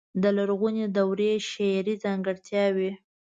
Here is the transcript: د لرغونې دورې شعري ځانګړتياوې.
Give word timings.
د 0.21 0.23
لرغونې 0.37 0.85
دورې 0.97 1.31
شعري 1.49 1.95
ځانګړتياوې. 2.03 2.91